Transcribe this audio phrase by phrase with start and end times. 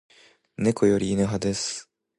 [0.57, 1.87] 猫より犬派です